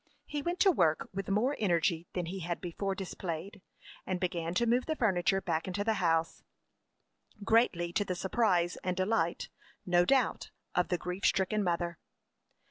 He 0.25 0.41
went 0.41 0.59
to 0.61 0.71
work 0.71 1.07
with 1.13 1.29
more 1.29 1.55
energy 1.59 2.07
than 2.13 2.25
he 2.25 2.39
had 2.39 2.59
before 2.59 2.95
displayed, 2.95 3.61
and 4.03 4.19
began 4.19 4.55
to 4.55 4.65
move 4.65 4.87
the 4.87 4.95
furniture 4.95 5.41
back 5.41 5.67
into 5.67 5.83
the 5.83 5.93
house, 6.01 6.41
greatly 7.43 7.93
to 7.93 8.03
the 8.03 8.15
surprise 8.15 8.77
and 8.83 8.97
delight, 8.97 9.49
no 9.85 10.03
doubt, 10.03 10.49
of 10.73 10.87
the 10.87 10.97
grief 10.97 11.23
stricken 11.23 11.63
mother. 11.63 11.99